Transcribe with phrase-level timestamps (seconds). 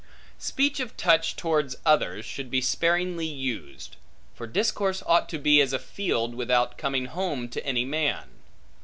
[0.39, 3.97] Speech of touch towards others, should be sparingly used;
[4.33, 8.27] for discourse ought to be as a field, without coming home to any man.